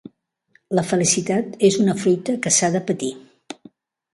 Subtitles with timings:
[0.77, 3.13] La felicitat és una fruita que s'ha de patir